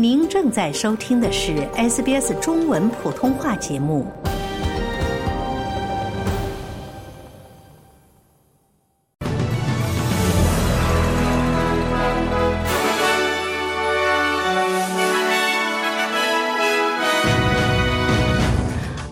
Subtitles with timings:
[0.00, 4.06] 您正在收听的是 SBS 中文普通话节目。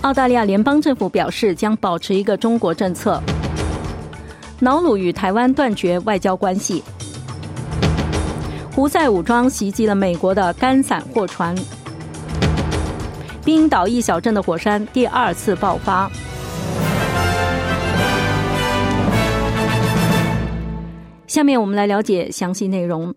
[0.03, 3.21] 澳大利亚联邦政府表示将保持一个中国政策。
[4.61, 6.81] 瑙鲁与台湾断绝外交关系。
[8.77, 11.57] 胡塞武装袭击了美国的干散货船。
[13.43, 16.11] 冰岛一小镇的火山第二次爆发。
[21.27, 23.15] 下面我们来了解详细内容。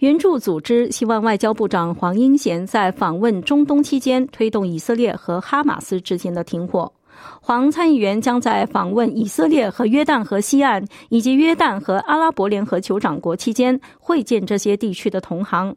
[0.00, 6.92] 援助组织希望外交部长黄英贤在访问中东期间推动以色列和哈马斯之间的停火。
[7.40, 15.74] 黄参议员将在访问以色列和约旦河西岸以及约旦和阿拉伯联合酋长国期间会见这些地区的同行。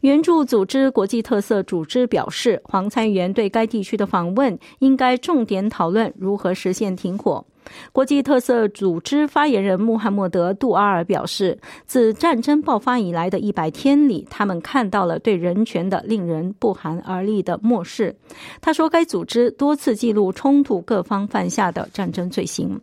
[0.00, 7.44] 援助组织国际特色组织表示，黄参议员对该地区的访问应该重点讨论如何实现停火。
[7.92, 18.14] 国际特色组织发言人穆罕默德·杜阿尔表示，自战争爆发以来的一百天里，他们看到了对人权的令人不寒而栗的漠视。
[18.60, 22.80] 他说，该组织多次记录冲突各方犯下的战争罪行。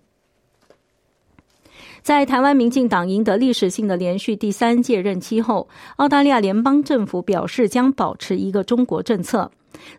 [2.03, 9.49] 在台湾民进党赢得历史性的连续第三届任期后，澳大利亚联邦政府表示将保持一个中国政策。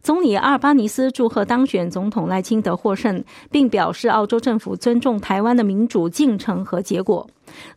[0.02, 7.26] 总理阿尔巴尼斯祝贺当选总统赖清德获胜，并表示澳洲政府尊重台湾的民主进程和结果。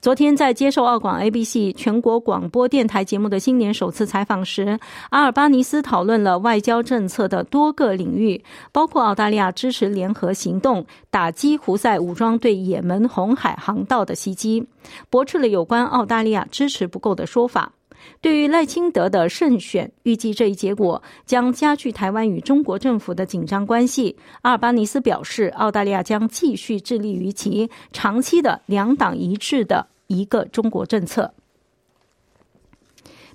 [0.01, 14.67] 昨天在接受澳广 ABC 全国广播电台节目的新年首次采访时，阿尔巴尼斯讨论了外交政策的多个领域，包括澳大利亚支持联合行动打击胡塞武装对也门红海航道的袭击，
[15.09, 17.73] 驳斥了有关澳大利亚支持不够的说法。
[18.21, 24.15] 对于赖清德的胜选，预计这一结果将加剧台湾与中国政府的紧张关系。
[24.41, 31.33] 阿尔巴尼斯表示，澳大利亚将继续致力于其长期的两党一致的一个中国政策。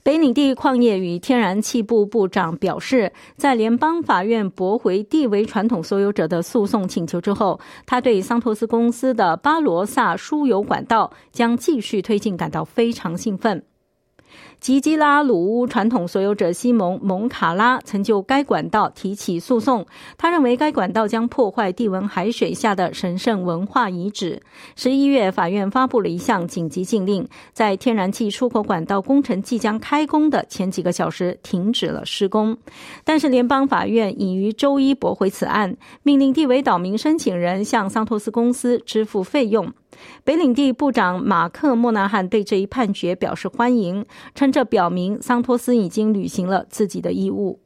[0.04, 13.62] 北领地矿业与天然气部部长表示，在联邦法院驳回地为传统所有者的诉讼请求之后，他对桑托斯公司的巴罗萨输油管道将继续推进感到非常兴奋。
[14.62, 19.84] 吉基拉鲁乌传统所有者西蒙蒙卡拉曾就该管道提起诉讼。
[20.16, 24.40] 他认为该管道将破坏地文海水下的神圣文化遗址。
[24.76, 32.56] 十一月，法院发布了一项紧急禁令，在天然气出口管道工程即将开工的前几个小时停止了施工。
[33.02, 39.72] 但是，联邦法院已于周一驳回此案，命令地委岛民申请人向桑托斯公司支付费用。
[40.24, 47.60] 北领地部长马克·莫纳汉对这一判决表示欢迎，称这表明桑托斯已经履行了自己的义务。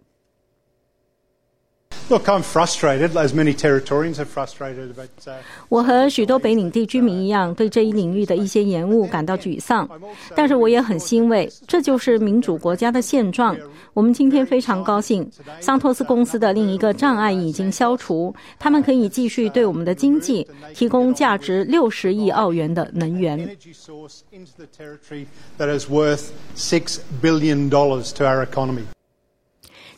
[5.69, 9.89] 我和许多北领地居民一样，对这一领域的一些延误感到沮丧，
[10.34, 13.56] 但是我也很欣慰，这就是民主国家的现状。
[13.93, 15.28] 我们今天非常高兴，
[15.61, 23.37] 桑托斯公司的另一个障碍已经消除，他们可以继续对我们的经济提供价值六十亿澳元的能源。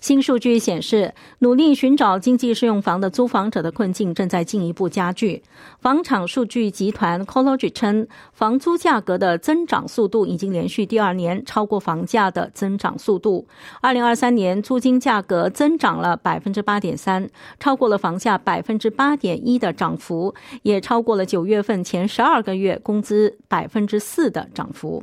[0.00, 5.42] 新数据显示，努力寻找经济适用房的租房者的困境正在进一步加剧。
[5.80, 13.46] 房产数据集团 Collogy 称，房租价格的增长速度已经连续第二年超过房价的增长速度。
[13.80, 17.28] 二零二三年租金价格增长了百分之八点三，
[17.58, 25.02] 超过了房价百分之八点一的涨幅，也超过了九月份前十二个月工资百分之四的涨幅。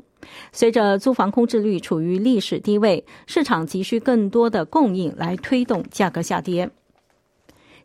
[0.52, 6.69] 随着租房空置率处于历史低位，市场急需更多的供应来推动价格下跌。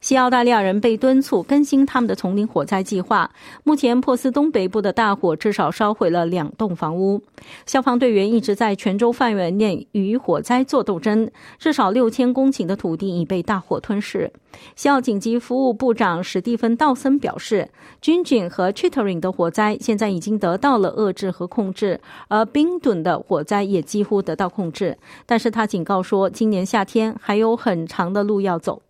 [0.01, 3.31] 西澳大利亚人被敦促更新他们的丛林火灾计划。
[3.65, 7.23] 目前，珀斯东北部的大火至少烧毁了两栋房屋。
[7.67, 14.33] 消防队员一直在全州范围内与火灾作斗争，至少六千公顷的土地已被大火吞噬。
[14.75, 17.69] 西澳紧急服务部长史蒂芬·道森表示，
[18.01, 24.97] 君郡和 Chittering 的火灾现在已经得到了遏制和控制，而冰顿的火灾也几乎得到控制。
[25.27, 28.81] 但是他警告说，今年夏天还有很长的路要走。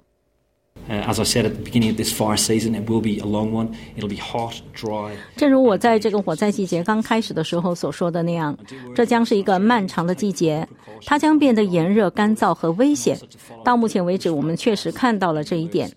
[0.88, 3.52] As i said at the beginning of this far season it will be a long
[3.52, 8.56] one it'll be hot dry 正如我在这个火灾季节刚开始的时候所说的那样，
[8.94, 10.66] 这将是一个漫长的季节，
[11.04, 13.18] 它将变得炎热、干燥和危险。
[13.64, 15.90] 到目前为止，我们确实看到了这一点。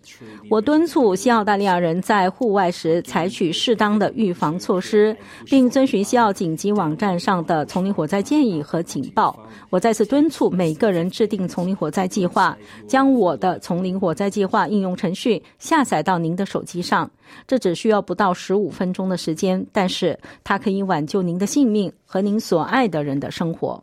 [0.50, 5.16] 我敦促西澳大利亚人在户外时采取适当的预防措施，
[5.46, 9.38] 并遵循西澳紧急网站上的丛林火灾建议和警报。
[9.70, 12.58] 我再次敦促每个人制定丛林火灾计划，
[12.88, 17.10] 将我的丛林火灾计划应用程序下载到您的手机上。
[17.48, 23.80] 这只需要不到十五分钟的时间，但是它可以挽救您的性命和您所爱的人的生活。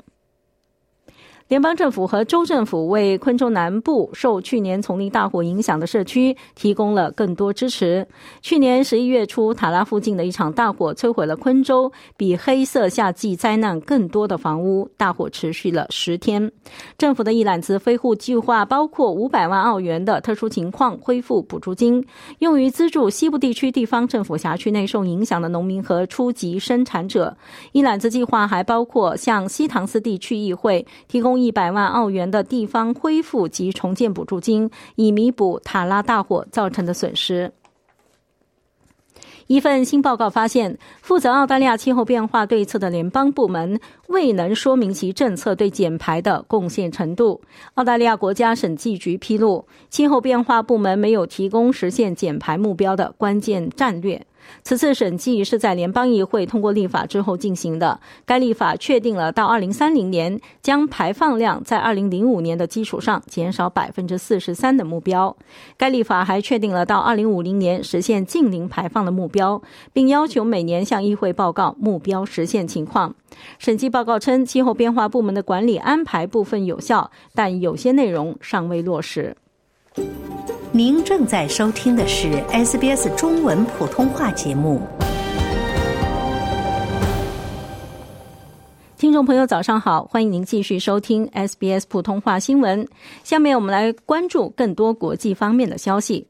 [1.51, 8.07] 联邦政府和州政府为昆州南部受去年丛林大火影响的社区提供了更多支持。
[8.41, 14.89] 去年十一月初，塔拉附近的一场大火摧毁了昆州比黑色夏季灾难更多的房屋。
[14.97, 16.53] 大火持续了十天。
[16.97, 22.07] 政府的一揽子飞户计划包括五百万澳元的特殊情况恢复补助金，
[22.39, 27.37] 用于资助西部地区地方政府辖区内受影响的农民和初级生产者。
[27.73, 31.40] 一揽子计划还包括向西唐斯地区议会提供。
[31.43, 37.53] 一百万澳元的地方恢复及重建补助金，以弥补塔拉大火造成的损失。
[39.47, 47.41] 一份新报告发现，负责澳大利亚气候变化对策的联邦部门未能说明其政策对减排的贡献程度。
[47.75, 54.25] 澳大利亚国家审计局披露，气候变化部门没有提供实现减排目标的关键战略。
[54.63, 58.01] 此次审计是在联邦议会通过立法之后进行的。
[58.25, 65.37] 该立法确定了到二零三零年将排放量在二零零五年的基础上减少百分之四十三的目标。
[65.77, 69.61] 该立法还确定了到二零五零年实现近零排放的目标，
[69.93, 73.15] 并要求每年向议会报告目标实现情况。
[73.59, 79.37] 审计报告称，气候变化部门的管理安排部分有效，但有些内容尚未落实。
[80.81, 84.81] 您正在收听的是 SBS 中文普通话节目。
[88.97, 92.89] 听众朋友，早上好，欢迎您继续收听 SBS 普通话新闻。
[93.25, 96.30] 下面我们来关注更多国际方面的消息。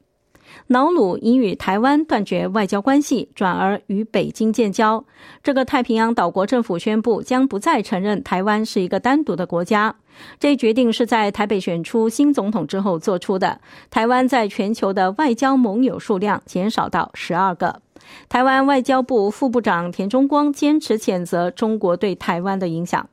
[0.69, 5.05] 瑙鲁已与台湾断绝外交关系，转而与北京建交。
[5.43, 9.97] 这个太平洋岛国政府宣布将不再承认台湾是一个单独的国家。
[10.39, 13.61] 这一决定是在台北选出新总统之后做出的。
[13.91, 17.81] 台湾在全球的外交盟友数量减少到十二个。
[18.29, 23.09] 台湾外交部副部长田中光坚持谴责中国对台湾的影响。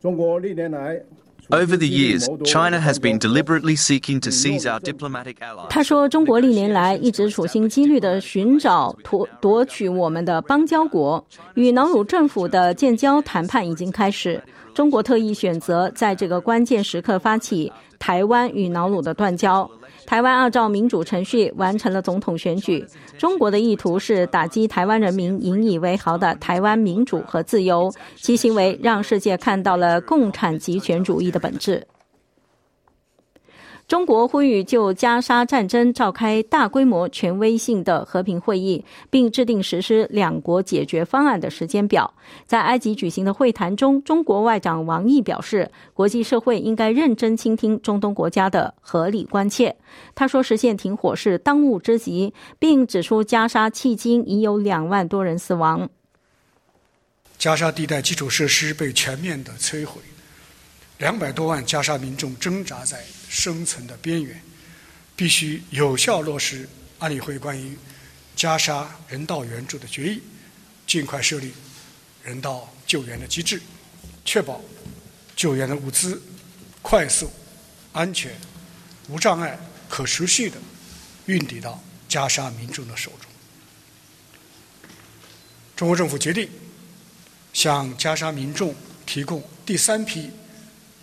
[0.00, 1.00] 中国历年来。
[1.50, 5.68] Over the years, China has been deliberately seeking to seize our diplomatic allies.
[5.70, 11.24] 他说：“中国历年来一直处心积虑地寻找夺夺取我们的邦交国。
[11.54, 14.42] 与瑙鲁政府的建交谈判已经开始。
[14.74, 19.68] 中国特意选择在这个关键时刻发起台湾与瑙鲁的断交。”
[20.06, 22.86] 台湾按照民主程序完成了总统选举。
[23.18, 31.84] 中国的意图是打击台湾人民引以为豪的台湾民主和自由，其行为让世界看到了共产极权主义的本质。
[33.88, 42.12] 中国呼吁就加沙战争召开大规模、权威性的和平会议，并制定实施两国解决方案的时间表。
[42.46, 49.76] 在埃及举行的会谈中，中国外长王毅表示，国际社会应该认真倾听中东国家的合理关切。
[50.16, 55.88] 他说，实现停火是当务之急，并指出加沙迄今已有两万多人死亡。
[57.38, 60.00] 加沙地带基础设施被全面的摧毁，
[60.98, 62.98] 两百多万加沙民众挣扎在。
[63.36, 64.42] 生存的边缘，
[65.14, 66.66] 必须有效落实
[66.98, 67.76] 安理会关于
[68.34, 70.22] 加沙人道援助的决议，
[70.86, 71.52] 尽快设立
[72.24, 73.60] 人道救援的机制，
[74.24, 74.62] 确保
[75.36, 76.20] 救援的物资
[76.80, 77.30] 快速、
[77.92, 78.34] 安全、
[79.10, 80.56] 无障碍、可持续的
[81.26, 83.30] 运抵到加沙民众的手中。
[85.76, 86.48] 中国政府决定
[87.52, 90.30] 向加沙民众提供第三批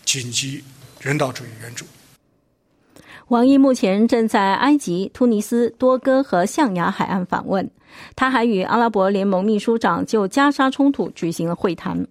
[0.04, 0.64] 紧急
[1.00, 1.86] 人道主义援助。
[3.30, 7.70] 王毅目前正在埃及、突尼斯、多哥和象牙海岸访问。
[8.16, 12.08] 他还与阿拉伯联盟秘书长就加沙冲突举行了会谈。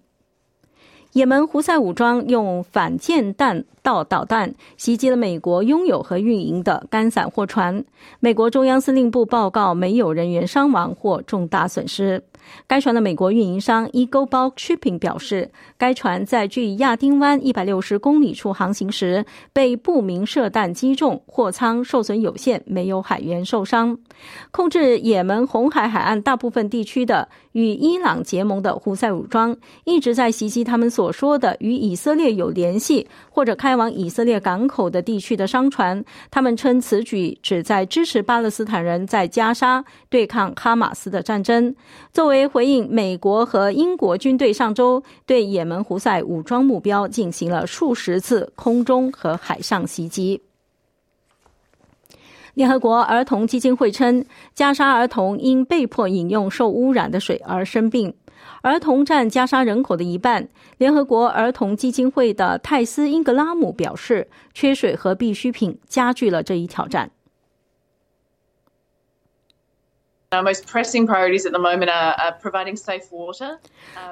[1.12, 7.84] 也门胡塞武装用反舰弹道导弹袭击了美国拥有和运营的干散货船。
[8.18, 12.22] 美国中央司令部报告没有人员伤亡或重大损失。
[12.66, 23.98] 该船的美国运营商 Eagle Bulk Shipping 表示，该船在距亚丁湾一百六十公里处航行时被不明射弹击中，货舱受损有限，没有海员受伤。
[24.50, 36.04] 控制也门红海海岸大部分地区的与伊朗结盟的胡塞武装一直在袭击他们所说的与以色列有联系或者开往以色列港口的地区的商船。
[36.30, 41.74] 他们称此举旨在支持巴勒斯坦人在加沙对抗哈马斯的战争。
[42.12, 50.40] 作为为回应，美国和英国军队上周对也门胡塞武装目标进行了数十次空中和海上袭击。
[52.54, 54.24] 联合国儿童基金会称，
[54.54, 58.14] 加沙儿童因被迫饮用受污染的水而生病，
[58.62, 60.48] 儿童占加沙人口的一半。
[60.78, 67.10] 联合国儿童基金会的泰斯·英格拉姆表示，缺水和必需品加剧了这一挑战。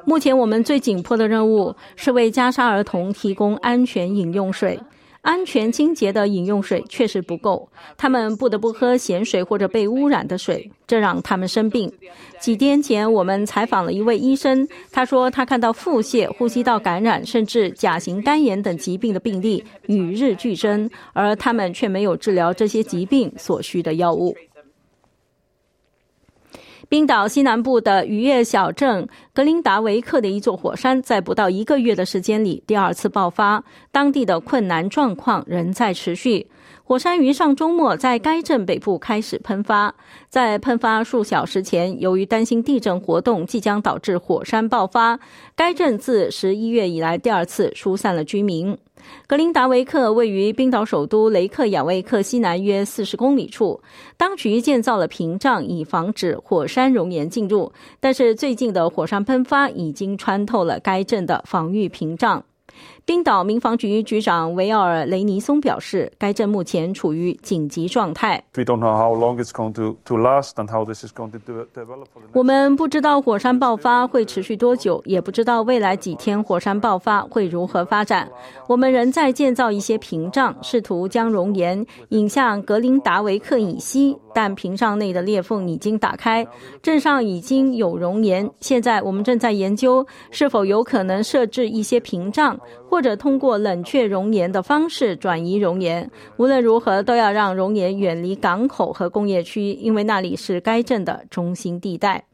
[0.05, 4.79] 目前，我们最紧迫的任务是为加沙儿童提供安全饮用水。
[5.23, 11.93] 安全清洁的饮用水确实不够，他们不得不喝咸水或者被污染的水，这让他们生病。
[12.39, 24.35] 几天前，我们采访了一位医生，他说他看到腹泻、呼吸道感染，甚至甲型肝炎等疾病的病例与日俱增，而他们却没有治疗这些疾病所需的药物。
[26.91, 36.49] 冰岛西南部的渔业小镇格林达维克的一座火山，在不到一个月的时间里第二次爆发，当地的困难状况仍在持续。
[36.91, 39.95] 火山于上周末在该镇北部开始喷发，
[40.29, 45.21] 在喷发数小时前，由于担心地震活动即将导致火山爆发，
[45.55, 48.77] 该镇自十一月以来第二次疏散了居民。
[49.29, 53.81] 格林达维克位于冰岛首都雷克雅未克西南约四十公里处，
[54.17, 62.43] 当局建造了屏障以防止火山熔岩进入，但是最近的火山喷发已经穿透了该镇的防御屏障。
[63.05, 68.43] 冰岛民防局局长维奥尔雷尼松表示，该镇目前处于紧急状态。
[72.33, 78.29] 我们不知道火山爆发会持续多久，也不知道未来几天火山爆发会如何发展。
[78.67, 86.47] 我们仍在建造一些屏障，试图将熔岩引向格林达维克以西，但屏障内的裂缝已经打开，
[86.83, 88.49] 镇上已经有熔岩。
[88.61, 92.59] 现在我们正在研究是否有可能设置一些屏障。
[92.91, 96.11] 或者通过冷却熔岩的方式转移熔岩。
[96.39, 102.25] 无论如何，都要让熔岩远离港口和工业区，因为那里是该镇的中心地带。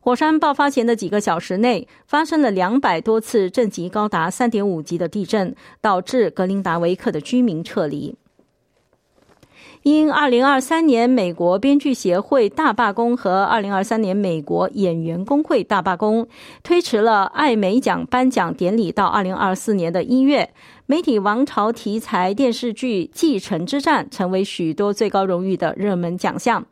[0.00, 8.16] 火山爆发前的几个小时内，发生了两百多次震级高达三点五级的地震，导致格林达维克的居民撤离。
[9.82, 16.28] 因2023年美国编剧协会大罢工和2023年美国演员工会大罢工，
[16.62, 20.48] 推迟了艾美奖颁奖典礼到2024年的一月。
[20.86, 26.66] 媒体王朝题材电视剧《继承之战》成为许多最高荣誉的热门奖项。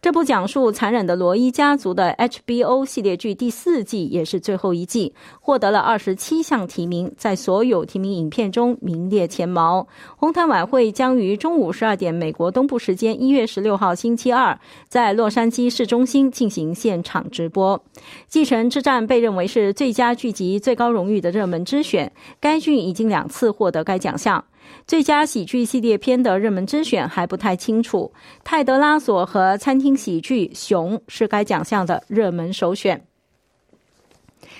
[0.00, 9.88] 这部讲述残忍的罗伊家族的 HBO 系列剧第四季也是最后一季，获得了二十七项提名，在所有提名影片中名列前茅。
[10.16, 14.56] 红毯晚会将于中午十二点美国东部时间一月十六号星期二
[14.88, 17.76] 在洛杉矶市中心进行现场直播。
[18.28, 23.70] 《继承之战》被认为是最佳剧集最高荣誉的热门之选，该剧已经两次获。
[23.70, 24.44] 得该奖项，
[24.86, 28.12] 最佳喜剧系列片的热门甄选还不太清楚。
[28.44, 33.04] 泰德拉索和餐厅喜剧《熊》是该奖项的热门首选。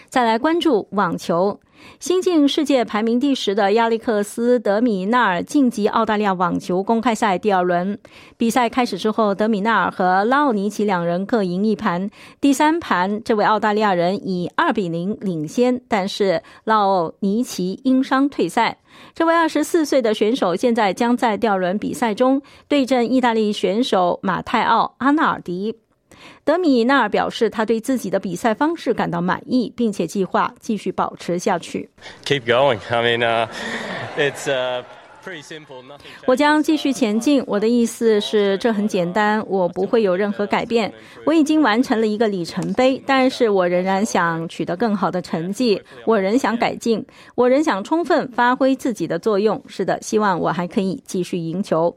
[0.09, 1.61] 再来关注网球。
[2.01, 7.99] 新晋世界排名第十的亚历克斯·德米纳尔晋级澳大利亚网球公开赛第二轮。
[8.39, 12.09] 比赛开始之后，德米纳尔和拉奥尼奇两人各赢一盘。
[12.41, 18.79] 第三盘，这位澳大利亚人以二比零领先，但是拉奥尼奇因伤退赛。
[19.15, 25.77] 这位二十四岁的选手现在将在第二轮比赛中对阵意大利选手马泰奥·阿纳尔迪。
[26.45, 31.89] 德米纳尔表示，他对自己的比赛方式感到满意，并且计划继续保持下去。
[32.25, 32.79] Keep going.
[32.91, 33.49] I mean,
[34.17, 34.85] it's
[35.25, 35.83] pretty simple.
[36.25, 37.43] 我将继续前进。
[37.49, 40.93] 我的意思是，这很简单，我不会有任何改变。
[41.25, 45.83] 我已经完成了一个里程碑，但是我仍然想取得更好的成绩。
[46.05, 47.05] 我仍想改进，
[47.35, 49.61] 我仍想充分发挥自己的作用。
[49.67, 51.93] 是的，希望我还可以继续赢球。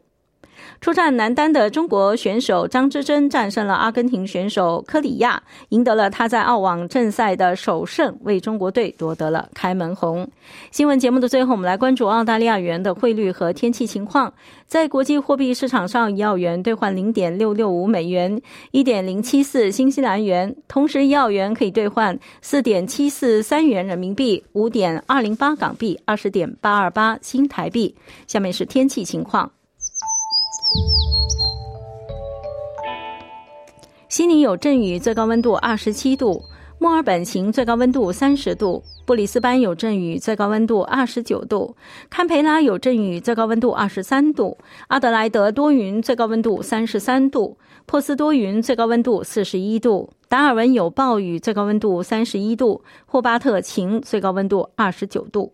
[0.81, 10.29] 出战男单的中国选手张之臻战胜了阿根廷选手科里亚，赢得了他在澳网正赛的首胜，为中国队夺得了开门红。
[10.71, 14.33] 新闻节目的最后，我们来关注澳大利亚元的汇率和天气情况。
[14.67, 18.39] 在国际货币市场上，一澳元兑换零点六六五美元，
[18.71, 27.95] 一点零七四新西兰元；同时，一澳元可以兑换四点七四三元人民币，五点二零八港币，二十点八二八新台币。
[28.27, 29.51] 下面是天气情况。
[34.07, 36.41] 悉尼有阵雨，最高温度二十七度；
[36.79, 41.75] 墨尔本晴，最高温度三十度；布里斯班有阵雨，最高温度二十九度；
[42.09, 55.53] 堪培拉有阵雨，最高温度二十三度；阿德莱德多云，最高温度三十三度；珀斯多云，最高温度四十一度；达尔文有暴雨，最高温度三十一度；霍巴特晴，最高温度二十九度。